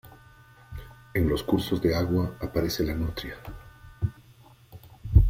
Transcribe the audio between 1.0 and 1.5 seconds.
En los